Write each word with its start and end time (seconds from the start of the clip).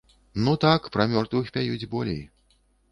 Ну 0.47 0.53
так, 0.63 0.89
пра 0.95 1.07
мёртвых 1.13 1.55
пяюць 1.59 1.89
болей. 1.97 2.21